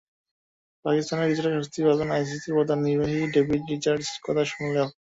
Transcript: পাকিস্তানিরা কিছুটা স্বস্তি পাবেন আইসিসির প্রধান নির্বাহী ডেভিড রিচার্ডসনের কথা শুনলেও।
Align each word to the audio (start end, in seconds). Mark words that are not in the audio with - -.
পাকিস্তানিরা 0.85 1.29
কিছুটা 1.29 1.51
স্বস্তি 1.55 1.79
পাবেন 1.85 2.09
আইসিসির 2.15 2.55
প্রধান 2.57 2.79
নির্বাহী 2.85 3.19
ডেভিড 3.35 3.61
রিচার্ডসনের 3.67 4.23
কথা 4.25 4.43
শুনলেও। 4.51 4.87